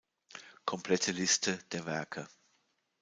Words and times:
Komplette 0.65 1.11
Liste 1.11 1.59
der 1.73 1.85
Werke 1.85 2.27